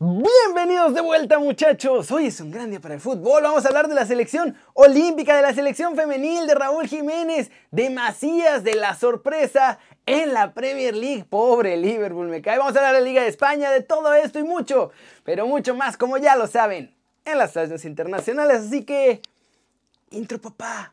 [0.00, 3.88] Bienvenidos de vuelta muchachos, hoy es un gran día para el fútbol, vamos a hablar
[3.88, 8.94] de la selección olímpica, de la selección femenil, de Raúl Jiménez, de Macías, de la
[8.94, 13.22] sorpresa en la Premier League, pobre Liverpool me cae, vamos a hablar de la Liga
[13.22, 14.92] de España, de todo esto y mucho,
[15.24, 16.94] pero mucho más como ya lo saben,
[17.24, 19.20] en las estaciones internacionales, así que...
[20.10, 20.92] Intro papá.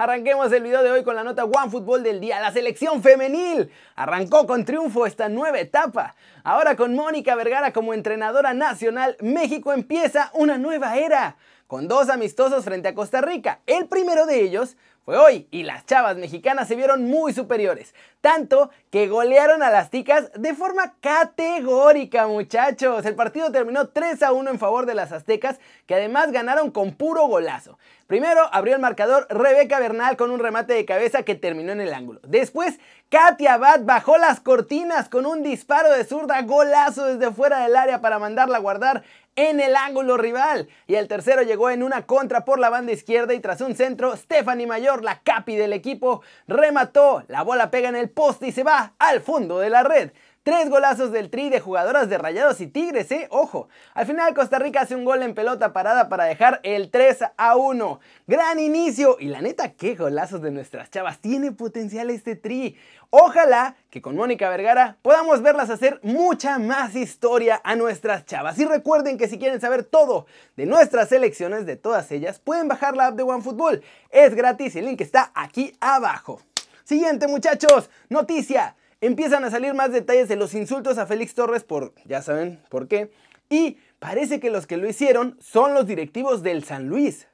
[0.00, 2.38] Arranquemos el video de hoy con la nota One Fútbol del día.
[2.38, 6.14] La selección femenil arrancó con triunfo esta nueva etapa.
[6.44, 11.36] Ahora con Mónica Vergara como entrenadora nacional, México empieza una nueva era.
[11.66, 13.58] Con dos amistosos frente a Costa Rica.
[13.66, 14.76] El primero de ellos
[15.08, 19.88] fue hoy y las chavas mexicanas se vieron muy superiores, tanto que golearon a las
[19.88, 23.06] ticas de forma categórica muchachos.
[23.06, 26.92] El partido terminó 3 a 1 en favor de las aztecas que además ganaron con
[26.92, 27.78] puro golazo.
[28.06, 31.94] Primero abrió el marcador Rebeca Bernal con un remate de cabeza que terminó en el
[31.94, 32.20] ángulo.
[32.24, 37.76] Después Katia Abad bajó las cortinas con un disparo de zurda golazo desde fuera del
[37.76, 39.04] área para mandarla a guardar
[39.38, 40.68] en el ángulo rival.
[40.88, 44.16] Y el tercero llegó en una contra por la banda izquierda y tras un centro,
[44.16, 47.22] Stephanie Mayor, la capi del equipo, remató.
[47.28, 50.10] La bola pega en el poste y se va al fondo de la red.
[50.44, 53.28] Tres golazos del tri de jugadoras de Rayados y Tigres, ¿eh?
[53.30, 53.68] Ojo.
[53.92, 57.56] Al final Costa Rica hace un gol en pelota parada para dejar el 3 a
[57.56, 58.00] 1.
[58.26, 59.16] Gran inicio.
[59.20, 61.18] Y la neta, qué golazos de nuestras chavas.
[61.18, 62.76] Tiene potencial este tri.
[63.10, 68.58] Ojalá que con Mónica Vergara podamos verlas hacer mucha más historia a nuestras chavas.
[68.58, 72.96] Y recuerden que si quieren saber todo de nuestras selecciones, de todas ellas, pueden bajar
[72.96, 73.82] la app de OneFootball.
[74.10, 76.40] Es gratis el link está aquí abajo.
[76.84, 78.76] Siguiente muchachos, noticia.
[79.00, 82.88] Empiezan a salir más detalles de los insultos a Félix Torres por, ya saben por
[82.88, 83.12] qué,
[83.48, 87.28] y parece que los que lo hicieron son los directivos del San Luis.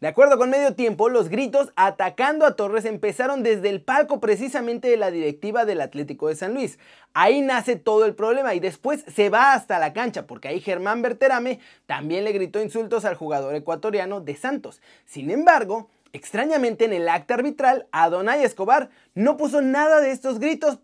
[0.00, 4.88] De acuerdo con Medio Tiempo, los gritos atacando a Torres empezaron desde el palco precisamente
[4.88, 6.78] de la directiva del Atlético de San Luis.
[7.14, 11.02] Ahí nace todo el problema y después se va hasta la cancha porque ahí Germán
[11.02, 14.80] Berterame también le gritó insultos al jugador ecuatoriano de Santos.
[15.04, 20.78] Sin embargo, Extrañamente en el acta arbitral, Adonai Escobar no puso nada de estos gritos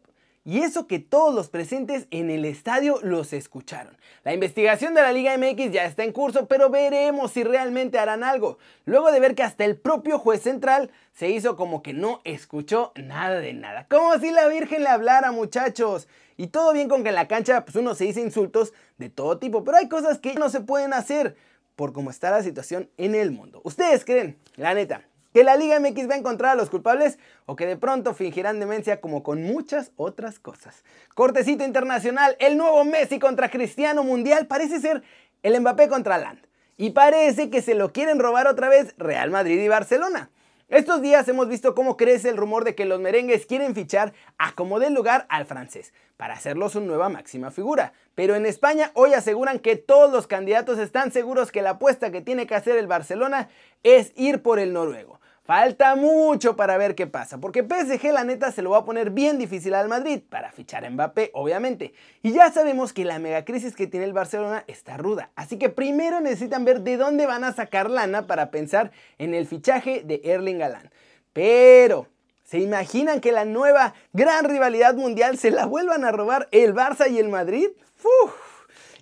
[0.47, 3.97] y eso que todos los presentes en el estadio los escucharon.
[4.25, 8.23] La investigación de la Liga MX ya está en curso, pero veremos si realmente harán
[8.23, 8.59] algo.
[8.85, 12.93] Luego de ver que hasta el propio juez central se hizo como que no escuchó
[12.95, 13.87] nada de nada.
[13.89, 16.09] Como si la Virgen le hablara, muchachos.
[16.37, 19.39] Y todo bien con que en la cancha pues uno se dice insultos de todo
[19.39, 21.37] tipo, pero hay cosas que no se pueden hacer
[21.75, 23.63] por cómo está la situación en el mundo.
[23.65, 24.39] ¿Ustedes creen?
[24.57, 25.03] La neta,
[25.35, 28.61] que la Liga MX va a encontrar a los culpables o que de pronto fingirán
[28.61, 30.85] demencia como con muchas otras cosas.
[31.17, 35.03] Cortecito internacional, el nuevo Messi contra Cristiano Mundial parece ser
[35.43, 36.39] el Mbappé contra Land.
[36.77, 40.31] Y parece que se lo quieren robar otra vez Real Madrid y Barcelona.
[40.69, 44.53] Estos días hemos visto cómo crece el rumor de que los merengues quieren fichar a
[44.53, 47.93] como dé lugar al francés para hacerlo su nueva máxima figura.
[48.15, 52.23] Pero en España hoy aseguran que todos los candidatos están seguros que la apuesta que
[52.23, 53.49] tiene que hacer el Barcelona
[53.83, 55.21] es ir por el noruego.
[55.45, 59.11] Falta mucho para ver qué pasa, porque PSG la neta se lo va a poner
[59.11, 61.93] bien difícil al Madrid para fichar a Mbappé, obviamente.
[62.23, 66.23] Y ya sabemos que la megacrisis que tiene el Barcelona está ruda, así que primero
[66.23, 70.63] necesitan ver de dónde van a sacar lana para pensar en el fichaje de Erling
[70.63, 70.89] Haaland.
[71.35, 72.09] Pero,
[72.45, 77.11] ¿se imaginan que la nueva gran rivalidad mundial se la vuelvan a robar el Barça
[77.11, 77.69] y el Madrid?
[78.03, 78.54] ¡Uf!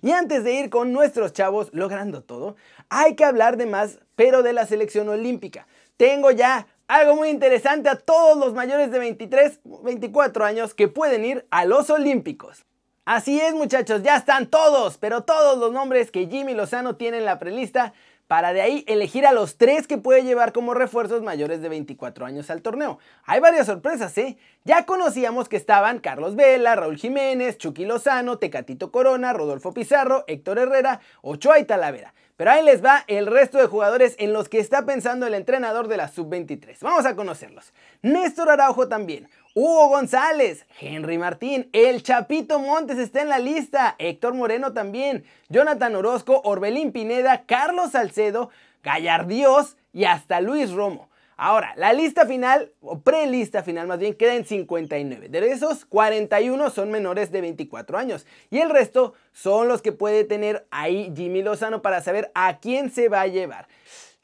[0.03, 2.55] Y antes de ir con nuestros chavos logrando todo,
[2.89, 5.65] hay que hablar de más, pero de la selección olímpica
[5.97, 11.23] tengo ya algo muy interesante a todos los mayores de 23, 24 años que pueden
[11.23, 12.65] ir a los Olímpicos.
[13.05, 17.25] Así es muchachos, ya están todos, pero todos los nombres que Jimmy Lozano tiene en
[17.25, 17.93] la prelista
[18.27, 22.25] para de ahí elegir a los tres que puede llevar como refuerzos mayores de 24
[22.25, 22.99] años al torneo.
[23.25, 24.37] Hay varias sorpresas, ¿eh?
[24.63, 30.59] Ya conocíamos que estaban Carlos Vela, Raúl Jiménez, Chucky Lozano, Tecatito Corona, Rodolfo Pizarro, Héctor
[30.59, 32.13] Herrera, Ochoa y Talavera.
[32.43, 35.87] Pero ahí les va el resto de jugadores en los que está pensando el entrenador
[35.87, 36.75] de la sub-23.
[36.81, 37.71] Vamos a conocerlos.
[38.01, 39.29] Néstor Araujo también.
[39.55, 45.95] Hugo González, Henry Martín, el Chapito Montes está en la lista, Héctor Moreno también, Jonathan
[45.95, 48.49] Orozco, Orbelín Pineda, Carlos Salcedo,
[48.83, 51.07] Gallardios y hasta Luis Romo.
[51.37, 55.29] Ahora, la lista final, o prelista final más bien, queda en 59.
[55.29, 58.25] De esos, 41 son menores de 24 años.
[58.49, 62.91] Y el resto son los que puede tener ahí Jimmy Lozano para saber a quién
[62.91, 63.67] se va a llevar.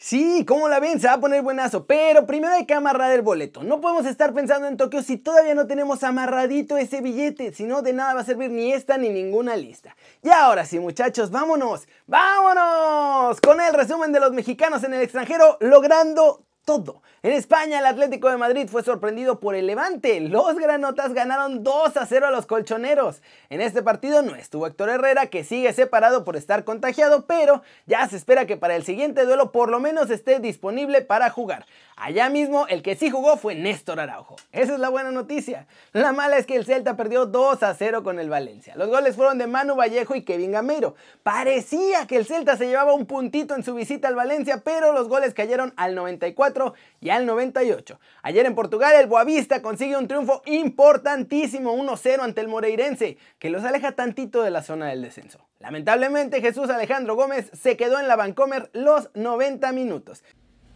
[0.01, 1.01] Sí, ¿cómo la ven?
[1.01, 3.63] Se va a poner buenazo, pero primero hay que amarrar el boleto.
[3.63, 7.81] No podemos estar pensando en Tokio si todavía no tenemos amarradito ese billete, si no
[7.81, 9.97] de nada va a servir ni esta ni ninguna lista.
[10.23, 15.57] Y ahora sí, muchachos, vámonos, vámonos con el resumen de los mexicanos en el extranjero
[15.59, 17.01] logrando todo.
[17.23, 20.19] En España, el Atlético de Madrid fue sorprendido por el Levante.
[20.19, 23.23] Los granotas ganaron 2 a 0 a los colchoneros.
[23.49, 28.07] En este partido no estuvo Héctor Herrera, que sigue separado por estar contagiado, pero ya
[28.07, 31.65] se espera que para el siguiente duelo por lo menos esté disponible para jugar.
[32.01, 34.37] Allá mismo, el que sí jugó fue Néstor Araujo.
[34.53, 35.67] Esa es la buena noticia.
[35.91, 38.73] La mala es que el Celta perdió 2 a 0 con el Valencia.
[38.77, 40.95] Los goles fueron de Manu Vallejo y Kevin Gamero.
[41.23, 45.09] Parecía que el Celta se llevaba un puntito en su visita al Valencia, pero los
[45.09, 46.58] goles cayeron al 94
[46.99, 47.99] y al 98.
[48.23, 53.63] Ayer en Portugal, el Boavista consigue un triunfo importantísimo 1-0 ante el Moreirense, que los
[53.63, 55.39] aleja tantito de la zona del descenso.
[55.59, 60.23] Lamentablemente, Jesús Alejandro Gómez se quedó en la Vancomer los 90 minutos.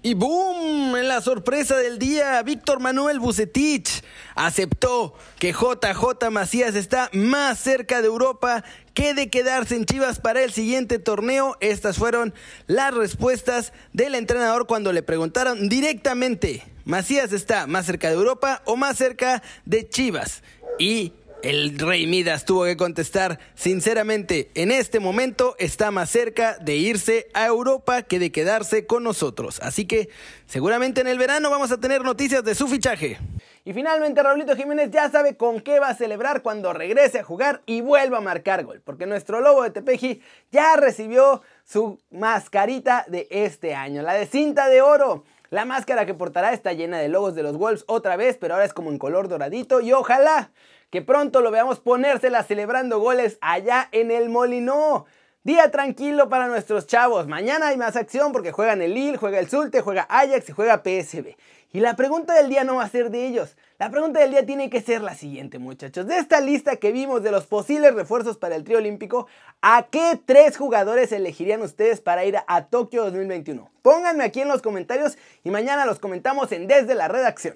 [0.06, 4.04] Y boom, en la sorpresa del día, Víctor Manuel Bucetich
[4.36, 10.44] aceptó que JJ Macías está más cerca de Europa que de quedarse en Chivas para
[10.44, 11.56] el siguiente torneo.
[11.62, 12.34] Estas fueron
[12.68, 18.76] las respuestas del entrenador cuando le preguntaron directamente, ¿Macías está más cerca de Europa o
[18.76, 20.44] más cerca de Chivas?
[20.80, 21.14] Y
[21.44, 27.28] el rey Midas tuvo que contestar, sinceramente, en este momento está más cerca de irse
[27.34, 29.60] a Europa que de quedarse con nosotros.
[29.62, 30.08] Así que
[30.46, 33.20] seguramente en el verano vamos a tener noticias de su fichaje.
[33.66, 37.62] Y finalmente Raulito Jiménez ya sabe con qué va a celebrar cuando regrese a jugar
[37.66, 43.28] y vuelva a marcar gol, porque nuestro lobo de Tepeji ya recibió su mascarita de
[43.30, 45.26] este año, la de cinta de oro.
[45.50, 48.66] La máscara que portará está llena de logos de los Wolves otra vez, pero ahora
[48.66, 50.50] es como en color doradito y ojalá
[50.94, 55.08] que pronto lo veamos ponérsela celebrando goles allá en el Molino.
[55.44, 57.26] Día tranquilo para nuestros chavos.
[57.28, 60.84] Mañana hay más acción porque juegan el Lille, juega el Zulte, juega Ajax y juega
[60.84, 61.36] PSB.
[61.72, 63.58] Y la pregunta del día no va a ser de ellos.
[63.80, 66.06] La pregunta del día tiene que ser la siguiente, muchachos.
[66.06, 69.26] De esta lista que vimos de los posibles refuerzos para el trío olímpico,
[69.64, 73.68] ¿a qué tres jugadores elegirían ustedes para ir a Tokio 2021?
[73.82, 77.56] Pónganme aquí en los comentarios y mañana los comentamos en Desde la Redacción.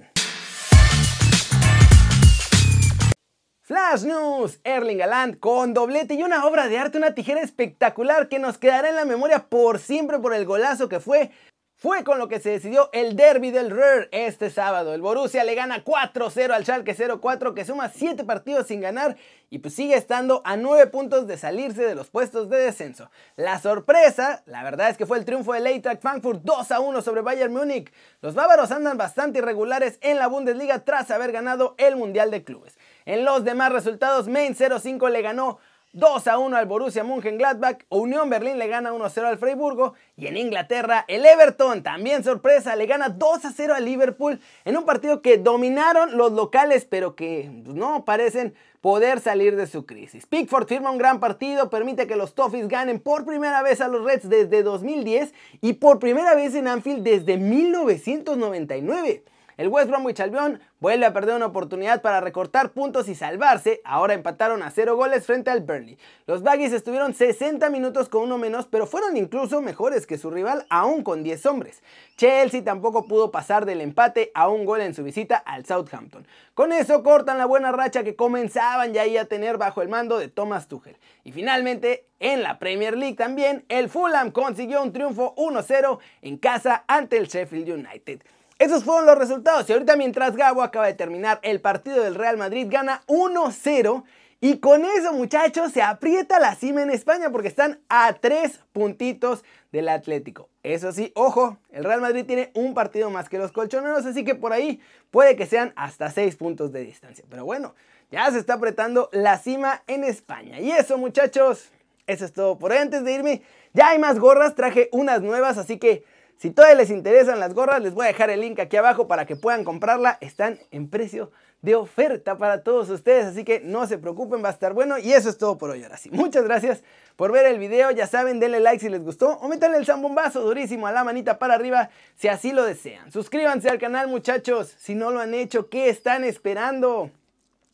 [3.68, 8.40] Flash News, Erling Haaland con doblete y una obra de arte, una tijera espectacular que
[8.40, 11.32] nos quedará en la memoria por siempre por el golazo que fue.
[11.80, 14.96] Fue con lo que se decidió el derby del Ruhr este sábado.
[14.96, 19.16] El Borussia le gana 4-0 al Schalke 0-4 que suma 7 partidos sin ganar
[19.52, 23.12] y pues sigue estando a 9 puntos de salirse de los puestos de descenso.
[23.36, 27.54] La sorpresa, la verdad es que fue el triunfo del Eintracht Frankfurt 2-1 sobre Bayern
[27.54, 27.94] Múnich.
[28.24, 32.76] Los bávaros andan bastante irregulares en la Bundesliga tras haber ganado el Mundial de Clubes.
[33.06, 35.60] En los demás resultados, Main 0-5 le ganó
[35.98, 39.96] 2 a 1 al Borussia Mönchengladbach, Unión Berlín le gana 1 a 0 al Freiburgo
[40.16, 44.78] y en Inglaterra el Everton, también sorpresa, le gana 2 a 0 al Liverpool en
[44.78, 49.88] un partido que dominaron los locales pero que pues, no parecen poder salir de su
[49.88, 50.28] crisis.
[50.28, 54.04] Pickford firma un gran partido, permite que los Toffees ganen por primera vez a los
[54.06, 59.24] Reds desde 2010 y por primera vez en Anfield desde 1999.
[59.58, 63.82] El West Bromwich Albion vuelve a perder una oportunidad para recortar puntos y salvarse.
[63.84, 65.98] Ahora empataron a 0 goles frente al Burnley.
[66.28, 70.68] Los Baggies estuvieron 60 minutos con uno menos, pero fueron incluso mejores que su rival,
[70.70, 71.82] aún con 10 hombres.
[72.18, 76.28] Chelsea tampoco pudo pasar del empate a un gol en su visita al Southampton.
[76.54, 80.28] Con eso cortan la buena racha que comenzaban ya a tener bajo el mando de
[80.28, 80.98] Thomas Tuchel.
[81.24, 86.84] Y finalmente, en la Premier League también, el Fulham consiguió un triunfo 1-0 en casa
[86.88, 88.22] ante el Sheffield United.
[88.60, 92.38] Esos fueron los resultados y ahorita mientras Gabo acaba de terminar el partido del Real
[92.38, 94.04] Madrid gana 1-0
[94.40, 99.44] y con eso muchachos se aprieta la cima en España porque están a 3 puntitos
[99.72, 100.50] del Atlético.
[100.64, 104.34] Eso sí, ojo, el Real Madrid tiene un partido más que los colchoneros así que
[104.34, 107.26] por ahí puede que sean hasta 6 puntos de distancia.
[107.30, 107.76] Pero bueno,
[108.10, 110.60] ya se está apretando la cima en España.
[110.60, 111.72] Y eso muchachos,
[112.08, 112.80] eso es todo por hoy.
[112.80, 116.04] Antes de irme, ya hay más gorras, traje unas nuevas así que...
[116.38, 119.26] Si todavía les interesan las gorras, les voy a dejar el link aquí abajo para
[119.26, 120.20] que puedan comprarla.
[120.22, 121.32] Están en precio
[121.64, 125.00] de oferta para todos ustedes, así que no se preocupen, va a estar bueno.
[125.00, 125.84] Y eso es todo por hoy.
[125.84, 126.84] Ahora sí, muchas gracias
[127.16, 127.90] por ver el video.
[127.90, 131.40] Ya saben, denle like si les gustó o métanle el zambombazo durísimo a la manita
[131.40, 133.12] para arriba si así lo desean.
[133.12, 134.76] Suscríbanse al canal, muchachos.
[134.78, 137.10] Si no lo han hecho, ¿qué están esperando?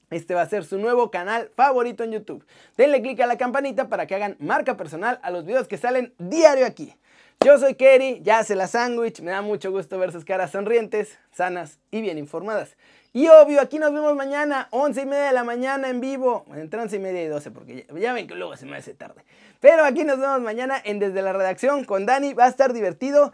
[0.10, 2.46] Este va a ser su nuevo canal favorito en YouTube.
[2.77, 6.13] Denle click a la campanita para que hagan marca personal a los videos que salen
[6.17, 6.96] diario aquí.
[7.43, 11.19] Yo soy Kerry, ya hace la sándwich, me da mucho gusto ver sus caras sonrientes,
[11.33, 12.77] sanas y bien informadas.
[13.12, 16.45] Y obvio, aquí nos vemos mañana, 11 y media de la mañana en vivo.
[16.55, 19.25] entre 11 y media y 12, porque ya, ven que luego se me hace tarde.
[19.59, 23.33] Pero aquí nos vemos mañana en Desde la Redacción con Dani, va a estar divertido.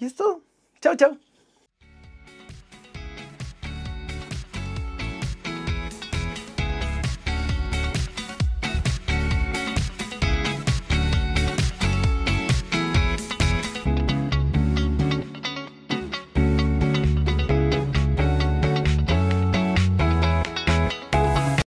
[0.00, 0.42] Y es todo.
[0.80, 1.16] Chao, chao.